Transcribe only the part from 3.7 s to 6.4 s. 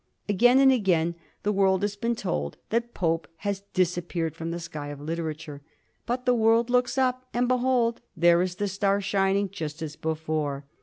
disap peared from the sky of literature, but the